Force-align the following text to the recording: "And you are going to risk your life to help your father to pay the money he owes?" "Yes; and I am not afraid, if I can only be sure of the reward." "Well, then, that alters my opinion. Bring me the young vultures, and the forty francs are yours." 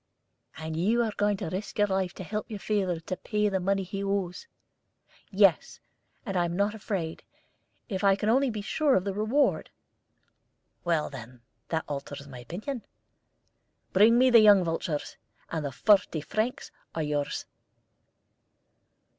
"And 0.57 0.75
you 0.75 1.03
are 1.03 1.13
going 1.15 1.37
to 1.37 1.49
risk 1.51 1.77
your 1.77 1.85
life 1.85 2.11
to 2.15 2.23
help 2.23 2.49
your 2.49 2.57
father 2.57 2.99
to 3.01 3.15
pay 3.17 3.49
the 3.49 3.59
money 3.59 3.83
he 3.83 4.03
owes?" 4.03 4.47
"Yes; 5.29 5.79
and 6.25 6.35
I 6.35 6.43
am 6.45 6.55
not 6.55 6.73
afraid, 6.73 7.21
if 7.87 8.03
I 8.03 8.15
can 8.15 8.27
only 8.27 8.49
be 8.49 8.61
sure 8.63 8.95
of 8.95 9.03
the 9.03 9.13
reward." 9.13 9.69
"Well, 10.83 11.11
then, 11.11 11.41
that 11.69 11.85
alters 11.87 12.27
my 12.27 12.39
opinion. 12.39 12.83
Bring 13.93 14.17
me 14.17 14.31
the 14.31 14.39
young 14.39 14.63
vultures, 14.63 15.17
and 15.51 15.63
the 15.63 15.71
forty 15.71 16.21
francs 16.21 16.71
are 16.95 17.03
yours." 17.03 17.45